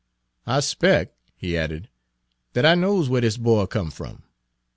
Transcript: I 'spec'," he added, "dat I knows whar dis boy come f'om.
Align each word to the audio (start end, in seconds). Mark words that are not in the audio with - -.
I 0.47 0.61
'spec'," 0.61 1.13
he 1.37 1.55
added, 1.55 1.87
"dat 2.53 2.65
I 2.65 2.73
knows 2.73 3.07
whar 3.07 3.21
dis 3.21 3.37
boy 3.37 3.67
come 3.67 3.91
f'om. 3.91 4.23